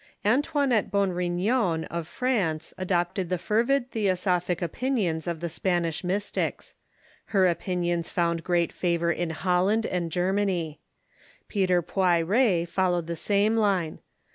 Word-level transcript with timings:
Antoinette 0.25 0.89
Bourignon, 0.89 1.83
of 1.91 2.07
France, 2.07 2.73
adopted 2.75 3.29
the 3.29 3.37
fervid 3.37 3.91
the 3.91 4.07
osophic 4.07 4.59
opinions 4.59 5.27
of 5.27 5.41
the 5.41 5.47
Spanish 5.47 6.03
Mystics. 6.03 6.73
Her 7.25 7.45
opinions 7.47 8.09
found 8.09 8.43
great 8.43 8.73
favor 8.73 9.11
in 9.11 9.29
Holland 9.29 9.85
and 9.85 10.11
Germany. 10.11 10.79
Peter 11.47 11.83
Poiret 11.83 12.25
Ou'ietists 12.25 12.69
followed 12.71 12.99
in 13.03 13.05
the 13.05 13.15
same 13.15 13.55
line. 13.55 13.99